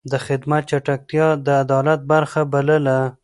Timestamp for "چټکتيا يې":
0.69-1.39